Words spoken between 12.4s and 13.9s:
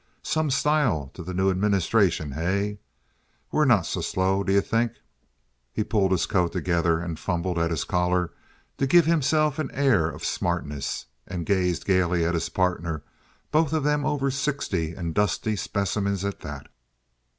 partner, both of